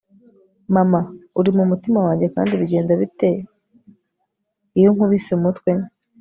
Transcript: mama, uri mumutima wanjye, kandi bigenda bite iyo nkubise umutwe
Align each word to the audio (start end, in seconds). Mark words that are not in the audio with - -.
mama, 0.75 0.99
uri 1.39 1.49
mumutima 1.57 1.99
wanjye, 2.05 2.25
kandi 2.35 2.53
bigenda 2.61 2.93
bite 3.01 3.29
iyo 4.77 4.89
nkubise 4.93 5.29
umutwe 5.39 5.71